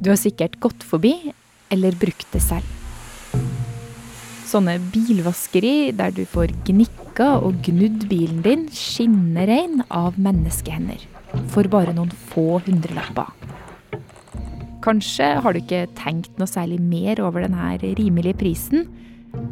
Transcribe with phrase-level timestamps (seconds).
[0.00, 1.12] Du har sikkert gått forbi
[1.70, 2.64] eller brukt det selv.
[4.48, 9.52] Sånne bilvaskeri der du får gnikka og gnudd bilen din skinner
[9.92, 11.04] av menneskehender.
[11.52, 13.28] For bare noen få hundrelapper.
[14.80, 18.88] Kanskje har du ikke tenkt noe særlig mer over denne rimelige prisen,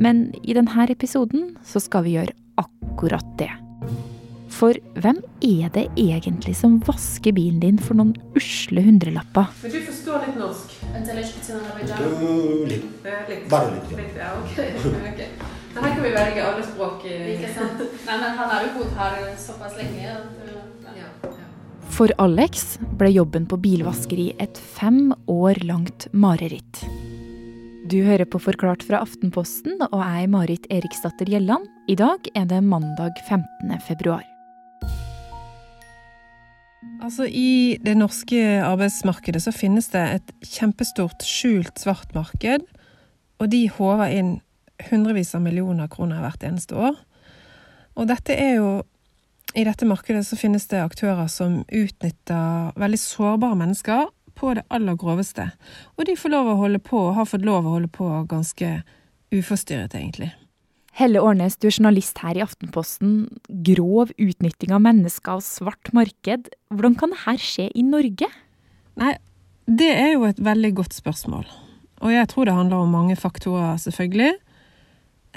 [0.01, 3.53] men i denne episoden så skal vi gjøre akkurat det.
[4.53, 9.53] For hvem er det egentlig som vasker bilen din for noen usle hundrelapper?
[9.63, 10.75] Men du forstår litt norsk?
[12.69, 12.89] Litt.
[13.51, 13.95] Bare litt.
[13.99, 14.73] litt ja, okay.
[15.13, 15.31] okay.
[15.79, 17.05] Her kan vi velge alle språk.
[17.07, 17.83] Ikke sant.
[18.09, 20.17] Nei, men han har jo bodd her såpass lenge.
[21.99, 26.85] For Alex ble jobben på bilvaskeri et fem år langt mareritt.
[27.89, 31.67] Du hører på Forklart fra Aftenposten, og jeg er Marit Eriksdatter Gjelland.
[31.89, 33.81] I dag er det mandag 15.
[33.89, 34.27] februar.
[36.99, 42.67] Altså, I det norske arbeidsmarkedet så finnes det et kjempestort skjult svart marked,
[43.39, 44.33] og de håver inn
[44.89, 46.99] hundrevis av millioner kroner hvert eneste år.
[47.99, 48.71] Og dette er jo
[49.57, 54.99] I dette markedet så finnes det aktører som utnytter veldig sårbare mennesker på det aller
[55.01, 55.49] groveste.
[55.97, 58.83] Og de får lov å holde på, og har fått lov å holde på ganske
[59.35, 60.31] uforstyrret, egentlig.
[60.99, 63.29] Helle Årnes, du er journalist her i Aftenposten.
[63.47, 66.49] Grov utnytting av mennesker og svart marked.
[66.75, 68.27] Hvordan kan dette skje i Norge?
[68.99, 69.13] Nei,
[69.71, 71.47] det er jo et veldig godt spørsmål.
[72.03, 74.33] Og jeg tror det handler om mange faktorer, selvfølgelig.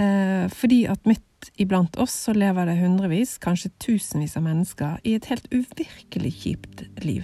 [0.02, 5.14] Eh, fordi at midt iblant oss så lever det hundrevis, kanskje tusenvis av mennesker i
[5.20, 7.22] et helt uvirkelig kjipt liv.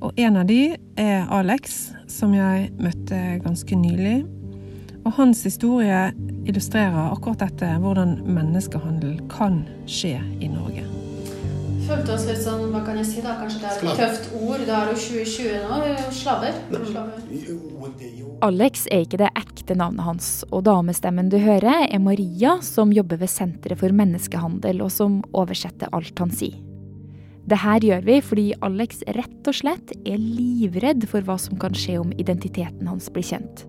[0.00, 4.22] Og en av de er Alex, som jeg møtte ganske nylig.
[5.04, 6.10] Og hans historie
[6.48, 10.84] illustrerer akkurat dette, hvordan menneskehandel kan skje i Norge.
[11.90, 14.60] Følte oss litt sånn, hva kan jeg si da, kanskje det er et tøft ord.
[14.62, 16.58] Det er jo 2020 nå, er slaver.
[16.86, 17.24] slaver.
[17.40, 22.94] Er Alex er ikke det ekte navnet hans, og damestemmen du hører, er Maria, som
[22.94, 26.60] jobber ved Senteret for menneskehandel, og som oversetter alt han sier.
[27.50, 31.74] Det her gjør vi fordi Alex rett og slett er livredd for hva som kan
[31.74, 33.64] skje om identiteten hans blir kjent.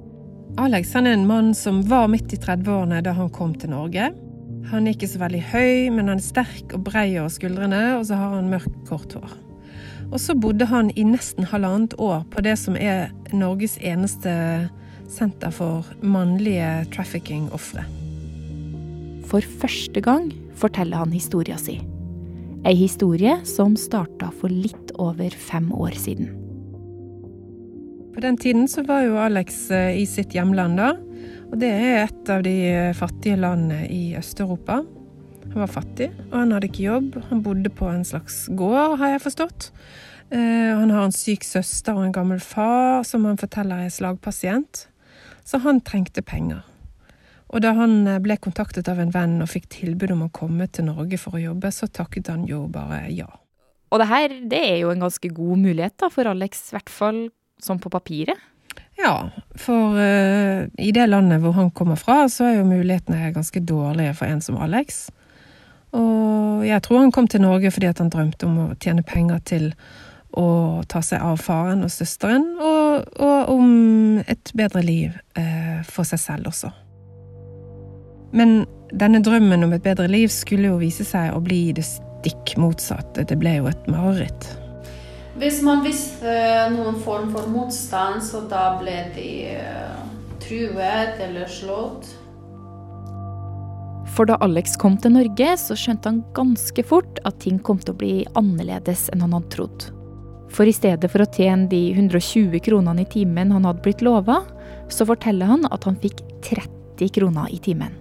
[0.59, 4.09] Alex er en mann som var midt i 30-årene da han kom til Norge.
[4.71, 8.03] Han er ikke så veldig høy, men han er sterk og brei over skuldrene, og
[8.09, 9.31] så har han mørkt, kort hår.
[10.11, 14.33] Og så bodde han i nesten halvannet år på det som er Norges eneste
[15.11, 17.87] senter for mannlige trafficking-ofre.
[19.31, 20.29] For første gang
[20.59, 21.79] forteller han historia si.
[22.67, 26.40] Ei historie som starta for litt over fem år siden.
[28.13, 30.89] På den tiden så var jo Alex eh, i sitt hjemland da,
[31.51, 34.81] og det er et av de eh, fattige landene i Øst-Europa.
[35.51, 37.15] Han var fattig, og han hadde ikke jobb.
[37.29, 39.71] Han bodde på en slags gård, har jeg forstått.
[40.31, 44.87] Eh, Han har en syk søster og en gammel far som han forteller er slagpasient.
[45.43, 46.61] Så han trengte penger.
[47.51, 50.87] Og da han ble kontaktet av en venn og fikk tilbud om å komme til
[50.87, 53.27] Norge for å jobbe, så takket han jo bare ja.
[53.91, 56.91] Og det her det er jo en ganske god mulighet da, for Alex, i hvert
[56.91, 57.25] fall
[57.65, 58.39] sånn på papiret.
[58.99, 63.63] Ja, for uh, i det landet hvor han kommer fra, så er jo mulighetene ganske
[63.65, 65.07] dårlige for en som Alex.
[65.97, 69.41] Og jeg tror han kom til Norge fordi at han drømte om å tjene penger
[69.47, 69.71] til
[70.39, 70.45] å
[70.87, 76.21] ta seg av faren og søsteren, og, og om et bedre liv uh, for seg
[76.21, 76.71] selv også.
[78.31, 78.61] Men
[78.95, 83.25] denne drømmen om et bedre liv skulle jo vise seg å bli det stikk motsatte.
[83.27, 84.47] Det ble jo et mareritt.
[85.41, 86.29] Hvis man visste
[86.69, 90.01] noen form for motstand, så da ble de eh,
[90.43, 92.11] truet eller slått.
[94.13, 97.95] For da Alex kom til Norge, så skjønte han ganske fort at ting kom til
[97.95, 99.87] å bli annerledes enn han hadde trodd.
[100.53, 104.43] For i stedet for å tjene de 120 kronene i timen han hadde blitt lova,
[104.93, 106.21] så forteller han at han fikk
[106.51, 107.97] 30 kroner i timen.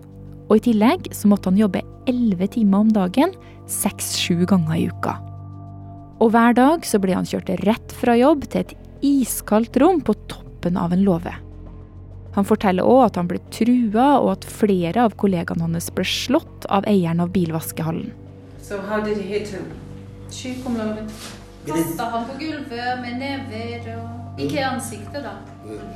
[0.51, 3.33] Og i tillegg så måtte han jobbe 11 timer om dagen,
[3.65, 5.17] 6-7 ganger i uka.
[6.21, 10.13] Og hver dag så ble han kjørt rett fra jobb til et iskaldt rom på
[10.29, 11.33] toppen av en låve.
[12.37, 16.69] Han forteller òg at han ble trua, og at flere av kollegaene hans ble slått
[16.71, 18.13] av eieren av bilvaskehallen.
[18.61, 18.79] So.
[21.67, 25.35] Kasta han på gulvet med never og Ikke i ansiktet, da.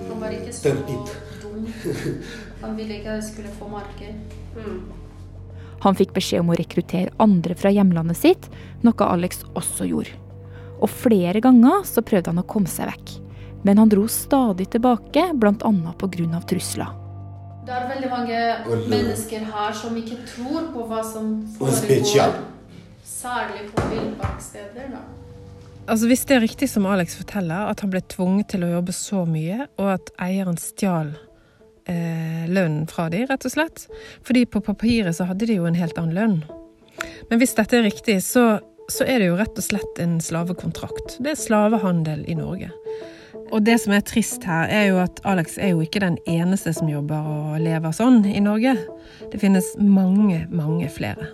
[0.08, 1.68] Han var ikke så dum.
[2.62, 4.12] Han ville ikke jeg skulle få marker.
[5.84, 8.48] Han fikk beskjed om å rekruttere andre fra hjemlandet sitt,
[8.84, 10.16] noe Alex også gjorde.
[10.80, 13.16] Og flere ganger så prøvde han å komme seg vekk.
[13.64, 15.54] Men han dro stadig tilbake, bl.a.
[16.00, 16.40] pga.
[16.48, 17.00] trusler.
[17.64, 18.40] Det er veldig mange
[18.92, 22.34] mennesker her som ikke tror på hva som foregår.
[23.04, 25.00] Særlig på villmarkssteder, da.
[25.84, 28.92] Altså Hvis det er riktig som Alex forteller, at han ble tvunget til å jobbe
[28.96, 31.12] så mye, og at eieren stjal
[31.88, 32.13] eh,
[32.54, 33.86] lønnen fra de, rett og slett
[34.26, 36.38] Fordi på papiret så hadde de jo en helt annen lønn.
[37.30, 38.60] Men hvis dette er riktig, så,
[38.92, 41.18] så er det jo rett og slett en slavekontrakt.
[41.24, 42.70] Det er slavehandel i Norge.
[43.52, 46.72] Og det som er trist her, er jo at Alex er jo ikke den eneste
[46.74, 48.76] som jobber og lever sånn i Norge.
[49.32, 51.28] Det finnes mange, mange flere.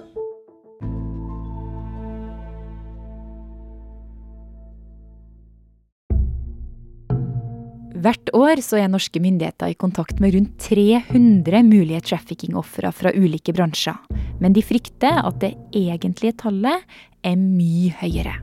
[8.01, 13.53] Hvert år så er norske myndigheter i kontakt med rundt 300 mulige trafficking-ofre fra ulike
[13.53, 13.99] bransjer.
[14.41, 16.87] Men de frykter at det egentlige tallet
[17.21, 18.39] er mye høyere.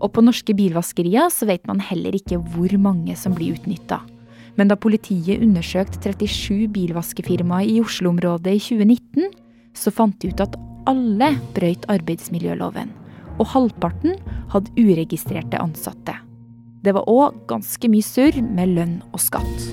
[0.00, 4.00] Og på norske bilvaskerier så vet man heller ikke hvor mange som blir utnytta.
[4.56, 9.34] Men da politiet undersøkte 37 bilvaskefirmaer i Oslo-området i 2019,
[9.76, 10.56] så fant de ut at
[10.88, 12.94] alle brøyt arbeidsmiljøloven.
[13.36, 14.16] Og halvparten
[14.54, 16.16] hadde uregistrerte ansatte.
[16.86, 19.64] Det var òg ganske mye surr med lønn og skatt.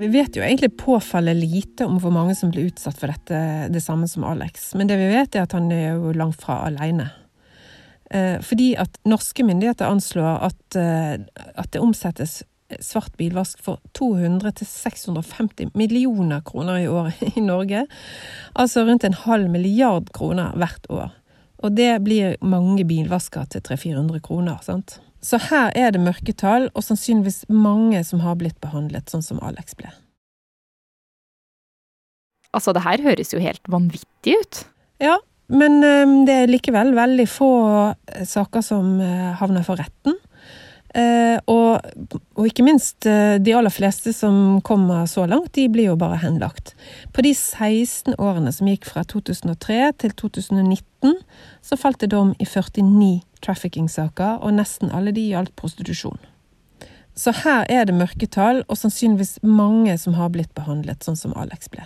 [0.00, 3.82] Vi vet jo egentlig påfallende lite om hvor mange som blir utsatt for dette, det
[3.84, 4.72] samme som Alex.
[4.74, 7.10] Men det vi vet, er at han er jo langt fra alene.
[8.10, 11.20] Eh, fordi at norske myndigheter anslår at, eh,
[11.54, 12.40] at det omsettes
[12.80, 17.84] svart bilvask for 200-650 millioner kroner i året i Norge.
[18.54, 21.14] Altså rundt en halv milliard kroner hvert år.
[21.60, 24.58] Og det blir mange bilvasker til 300-400 kroner.
[24.64, 24.98] sant?
[25.20, 29.76] Så her er det mørketall, og sannsynligvis mange som har blitt behandlet sånn som Alex
[29.76, 29.90] ble.
[32.56, 34.62] Altså, det her høres jo helt vanvittig ut.
[35.02, 35.18] Ja,
[35.52, 37.50] men um, det er likevel veldig få
[37.92, 40.16] uh, saker som uh, havner for retten.
[40.90, 41.84] Uh, og,
[42.34, 46.74] og, ikke minst de aller fleste som kommer så langt, de blir jo bare henlagt.
[47.14, 51.14] På de 16 årene som gikk fra 2003 til 2019,
[51.62, 56.18] så falt det dom i 49 trafficking-saker, og nesten alle de gjaldt prostitusjon.
[57.20, 61.68] Så her er det mørketall, og sannsynligvis mange som har blitt behandlet sånn som Alex
[61.72, 61.84] ble.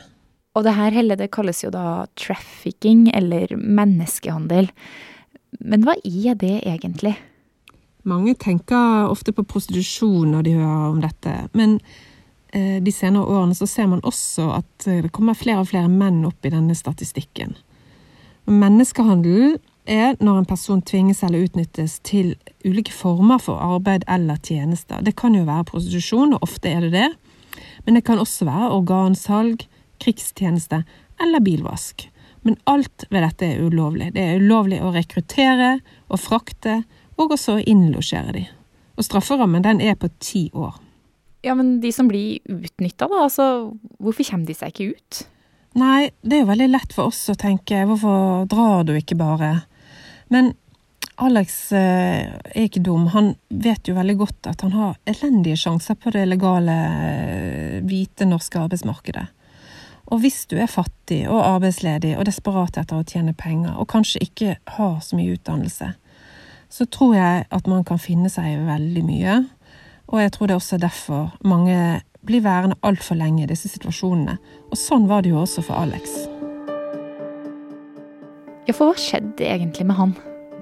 [0.55, 4.71] Og det her hele det kalles jo da trafficking, eller menneskehandel.
[5.59, 7.17] Men hva er det egentlig?
[8.05, 11.79] Mange tenker ofte på prostitusjon når de hører om dette, men
[12.53, 16.25] eh, de senere årene så ser man også at det kommer flere og flere menn
[16.29, 17.57] opp i denne statistikken.
[18.45, 19.57] Menneskehandel
[19.89, 22.35] er når en person tvinges eller utnyttes til
[22.65, 25.01] ulike former for arbeid eller tjenester.
[25.05, 27.09] Det kan jo være prostitusjon, og ofte er det det,
[27.87, 29.65] men det kan også være organsalg,
[30.03, 30.83] krigstjeneste
[31.21, 32.09] eller bilvask.
[32.45, 34.11] Men alt ved dette er ulovlig.
[34.13, 35.79] Det er ulovlig å rekruttere
[36.13, 36.83] og frakte,
[37.17, 38.47] og også å innlosjere de.
[38.99, 40.77] Og strafferammen den er på ti år.
[41.45, 43.47] Ja, men de som blir utnytta, da, altså
[43.99, 45.25] hvorfor kommer de seg ikke ut?
[45.77, 49.51] Nei, det er jo veldig lett for oss å tenke hvorfor drar du ikke bare?
[50.33, 50.55] Men
[51.23, 53.07] Alex eh, er ikke dum.
[53.15, 56.75] Han vet jo veldig godt at han har elendige sjanser på det legale,
[57.11, 59.27] eh, hvite norske arbeidsmarkedet.
[60.13, 64.25] Og hvis du er fattig og arbeidsledig og desperat etter å tjene penger, og kanskje
[64.27, 65.95] ikke har så mye utdannelse,
[66.75, 69.39] så tror jeg at man kan finne seg i veldig mye.
[70.11, 71.77] Og jeg tror det er også derfor mange
[72.27, 74.37] blir værende altfor lenge i disse situasjonene.
[74.73, 76.17] Og sånn var det jo også for Alex.
[78.65, 80.15] Ja, for hva skjedde egentlig med han?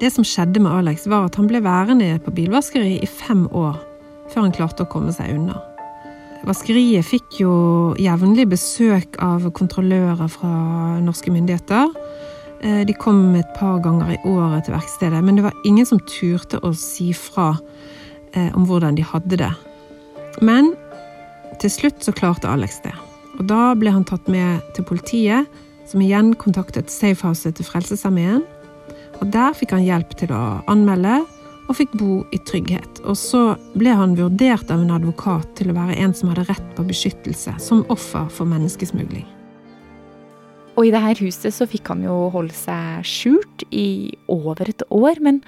[0.02, 3.78] Det som skjedde med Alex, var at han ble værende på bilvaskeri i fem år
[4.32, 5.56] før han klarte å komme seg unna.
[6.42, 7.52] Vaskeriet fikk jo
[8.02, 10.52] jevnlig besøk av kontrollører fra
[11.04, 11.92] norske myndigheter.
[12.62, 16.00] Eh, de kom et par ganger i året til verkstedet, men det var ingen som
[16.06, 17.56] turte å si fra
[18.36, 19.50] eh, om hvordan de hadde det.
[20.40, 20.72] Men
[21.62, 22.94] til slutt så klarte Alex det.
[23.40, 25.50] Og da ble han tatt med til politiet
[25.90, 28.44] som igjen kontaktet Safehouset til Frelsesarmeen.
[29.20, 31.20] Og der fikk han hjelp til å anmelde,
[31.70, 33.02] og fikk bo i trygghet.
[33.08, 33.42] Og så
[33.78, 37.54] ble han vurdert av en advokat til å være en som hadde rett på beskyttelse,
[37.62, 39.26] som offer for menneskesmugling.
[40.72, 44.84] Og i det her huset så fikk han jo holde seg skjult i over et
[44.88, 45.42] år, men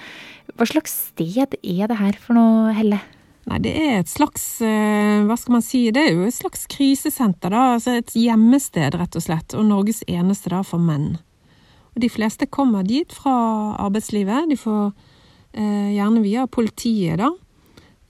[0.55, 3.01] hva slags sted er det her for noe, Helle?
[3.45, 5.83] Nei, det er et slags eh, Hva skal man si?
[5.93, 7.75] Det er jo et slags krisesenter, da.
[7.77, 9.57] Altså et gjemmested, rett og slett.
[9.57, 11.19] Og Norges eneste da for menn.
[11.93, 13.35] Og de fleste kommer dit fra
[13.85, 14.49] arbeidslivet.
[14.49, 14.95] De får
[15.53, 17.31] eh, gjerne via politiet, da.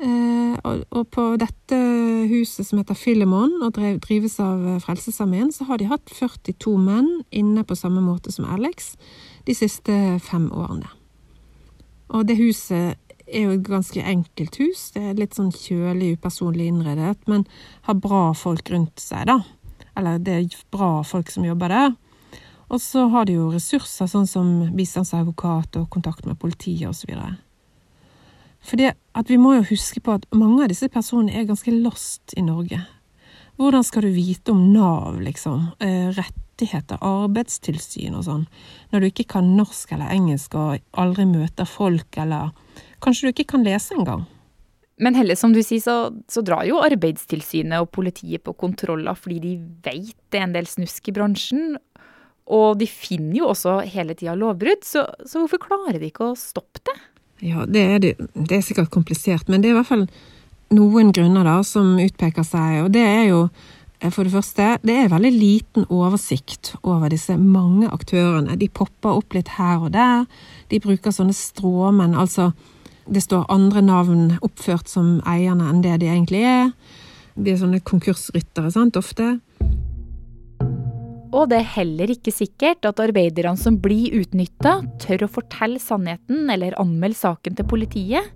[0.02, 1.76] Eh, og, og, på dette
[2.30, 7.62] huset som heter Filemon, og drives av Frelsesarmeen, så har de hatt 42 menn inne
[7.66, 8.94] på samme måte som Alex
[9.46, 10.90] de siste fem årene.
[12.14, 14.88] Og det huset er jo et ganske enkelt hus.
[14.94, 17.46] Det er litt sånn kjølig, upersonlig innredet, men
[17.86, 19.40] har bra folk rundt seg, da.
[19.94, 21.94] Eller det er bra folk som jobber der.
[22.72, 27.12] Og så har de jo ressurser sånn som bistandsadvokat og kontakt med politiet osv.
[28.64, 31.72] For det at vi må jo huske på at mange av disse personene er ganske
[31.74, 32.80] lost i Norge.
[33.60, 35.68] Hvordan skal du vite om Nav, liksom?
[35.84, 38.46] Eh, rettigheter, arbeidstilsyn og sånn,
[38.90, 42.50] når du ikke kan norsk eller engelsk og aldri møter folk, eller
[43.04, 44.24] kanskje du ikke kan lese engang?
[44.98, 45.96] Men heller, som du sier, så,
[46.30, 50.68] så, drar jo Arbeidstilsynet og politiet på kontroller fordi de vet det er en del
[50.70, 51.74] snusk i bransjen.
[52.54, 56.38] Og de finner jo også hele tida lovbrudd, så, så, hvorfor klarer de ikke å
[56.38, 56.96] stoppe det?
[57.42, 60.06] Ja, det er, det, det er sikkert komplisert, men det er i hvert fall
[60.74, 62.84] noen grunner da som utpeker seg.
[62.84, 63.40] Og det er jo
[64.00, 68.58] eh, for det første, det er veldig liten oversikt over disse mange aktørene.
[68.60, 70.28] De popper opp litt her og der.
[70.70, 72.52] De bruker sånne stråmenn, altså
[73.04, 76.70] det står andre navn oppført som eierne enn det de egentlig er.
[77.34, 79.34] De er sånne konkursryttere, sant, ofte.
[81.34, 86.46] Og det er heller ikke sikkert at arbeiderne som blir utnytta, tør å fortelle sannheten
[86.52, 88.28] eller anmelde saken til politiet,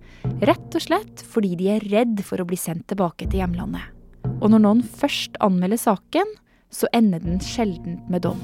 [0.43, 3.95] rett og slett fordi de er redd for å bli sendt tilbake til hjemlandet.
[4.43, 6.33] Og når noen først anmelder saken,
[6.75, 8.41] så ender den sjelden med dom.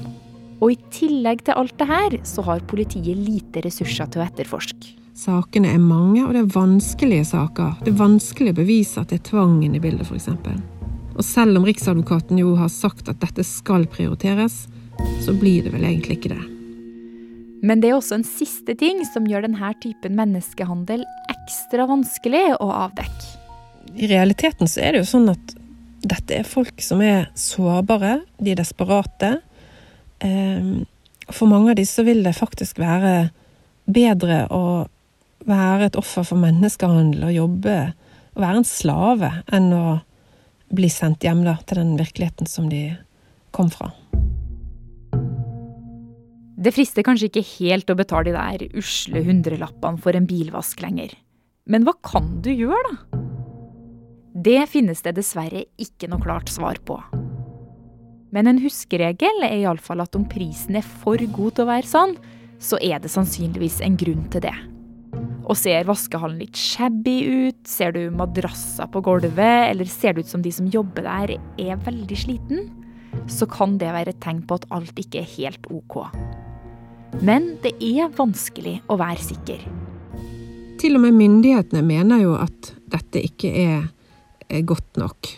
[0.63, 4.95] Og i tillegg til alt det her, så har politiet lite ressurser til å etterforske.
[5.15, 7.75] Sakene er mange, og det er vanskelige saker.
[7.83, 10.31] Det er vanskelig å bevise at det er tvangen i bildet, f.eks.
[11.15, 14.65] Og selv om Riksadvokaten jo har sagt at dette skal prioriteres,
[15.23, 16.43] så blir det vel egentlig ikke det.
[17.65, 22.67] Men det er også en siste ting som gjør denne typen menneskehandel ekstra vanskelig å
[22.85, 23.31] avdekke.
[23.95, 25.55] I realiteten så er det jo sånn at
[26.05, 29.37] dette er folk som er sårbare, de er desperate.
[30.25, 30.85] Ehm,
[31.31, 33.31] for mange av disse vil det faktisk være
[33.85, 34.65] bedre å
[35.45, 37.77] være et offer for menneskehandel og jobbe
[38.35, 39.85] og være en slave enn å
[40.73, 42.87] bli sendt hjem da, til den virkeligheten som de
[43.55, 43.91] kom fra.
[46.55, 51.13] Det frister kanskje ikke helt å betale de der usle hundrelappene for en bilvask lenger.
[51.69, 53.21] Men hva kan du gjøre, da?
[54.35, 56.97] Det finnes det dessverre ikke noe klart svar på.
[58.35, 62.17] Men en huskeregel er iallfall at om prisen er for god til å være sann,
[62.59, 64.55] så er det sannsynligvis en grunn til det.
[65.45, 67.59] Og ser vaskehallen litt shabby ut?
[67.69, 69.69] Ser du madrasser på gulvet?
[69.69, 72.69] Eller ser det ut som de som jobber der er veldig sliten?
[73.31, 76.01] Så kan det være et tegn på at alt ikke er helt ok.
[77.21, 79.61] Men det er vanskelig å være sikker.
[80.81, 85.29] Til og med myndighetene mener jo at dette ikke er godt nok.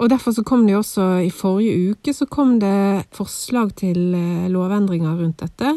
[0.00, 4.16] Og derfor så kom det jo også i forrige uke så kom det forslag til
[4.16, 5.76] eh, lovendringer rundt dette.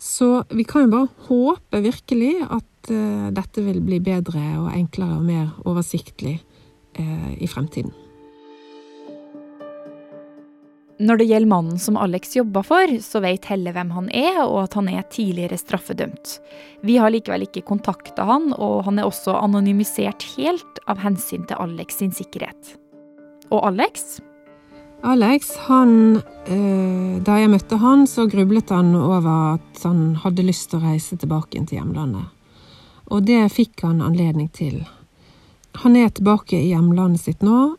[0.00, 5.18] Så vi kan jo bare håpe virkelig at uh, dette vil bli bedre og enklere
[5.18, 6.38] og mer oversiktlig
[6.96, 7.92] uh, i fremtiden.
[11.00, 14.66] Når det gjelder mannen som Alex jobber for, så vet Helle hvem han er, og
[14.66, 16.34] at han er tidligere straffedømt.
[16.84, 21.60] Vi har likevel ikke kontakta han, og han er også anonymisert helt av hensyn til
[21.60, 22.74] Alex sin sikkerhet.
[23.48, 24.20] Og Alex?
[25.02, 30.70] Alex, han eh, Da jeg møtte han, så grublet han over at han hadde lyst
[30.70, 32.28] til å reise tilbake til hjemlandet.
[33.10, 34.82] Og det fikk han anledning til.
[35.82, 37.74] Han er tilbake i hjemlandet sitt nå.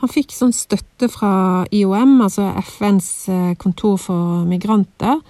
[0.00, 5.20] Han fikk sånn støtte fra IOM, altså FNs eh, kontor for migranter,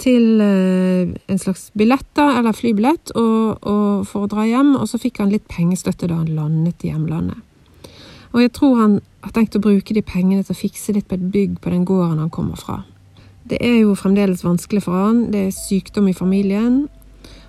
[0.00, 4.76] til eh, en slags billetter, eller flybillett, og, og for å dra hjem.
[4.78, 7.40] Og så fikk han litt pengestøtte da han landet i hjemlandet.
[8.34, 11.16] Og jeg tror han har tenkt å bruke de pengene til å fikse litt på
[11.16, 12.82] et bygg på den gården han kommer fra.
[13.46, 16.86] Det er jo fremdeles vanskelig for han, det er sykdom i familien,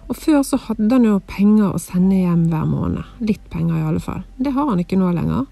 [0.05, 3.15] og før så hadde han jo penger å sende hjem hver måned.
[3.25, 4.21] Litt penger i alle fall.
[4.37, 5.47] Det har han ikke nå lenger.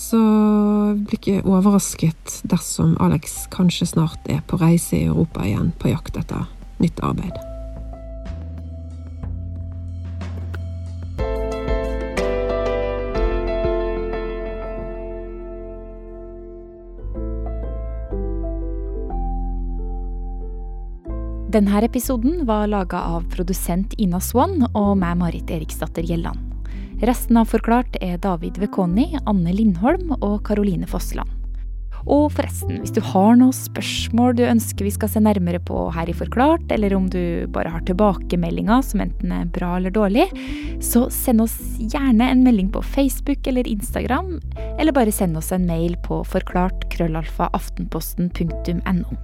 [0.00, 5.74] Så jeg blir ikke overrasket dersom Alex kanskje snart er på reise i Europa igjen
[5.76, 6.48] på jakt etter
[6.80, 7.49] nytt arbeid.
[21.60, 26.40] Denne episoden var laga av produsent Ina Swann og meg, Marit Eriksdatter Gjelland.
[27.04, 31.28] Resten av Forklart er David Vekoni, Anne Lindholm og Karoline Fossland.
[32.06, 36.08] Og forresten, hvis du har noen spørsmål du ønsker vi skal se nærmere på her
[36.08, 40.30] i Forklart, eller om du bare har tilbakemeldinger som enten er bra eller dårlig,
[40.80, 44.38] så send oss gjerne en melding på Facebook eller Instagram,
[44.78, 49.20] eller bare send oss en mail på forklart krøllalfa aftenposten.no.